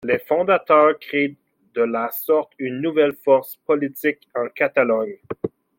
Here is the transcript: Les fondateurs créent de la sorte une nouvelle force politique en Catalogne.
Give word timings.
Les 0.03 0.17
fondateurs 0.17 0.97
créent 0.97 1.35
de 1.75 1.83
la 1.83 2.09
sorte 2.09 2.53
une 2.57 2.81
nouvelle 2.81 3.13
force 3.13 3.57
politique 3.57 4.27
en 4.33 4.47
Catalogne. 4.49 5.19